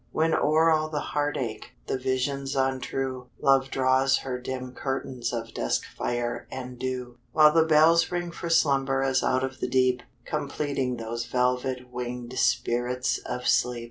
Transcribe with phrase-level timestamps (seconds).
[0.11, 6.47] When o'er all the heartache, The visions untrue, Love draws her dim curtains Of duskfire
[6.49, 7.19] and dew.
[7.33, 11.91] While the bells ring for slumber As out of the deep, Come pleading those velvet
[11.91, 13.79] winged Spirits of sleep.